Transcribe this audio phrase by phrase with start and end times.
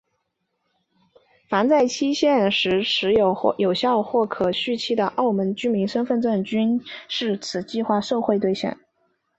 [1.47, 8.79] 凡在限期时持有有效或可续期的澳门居民身份证居民均是为此计划之受惠对象。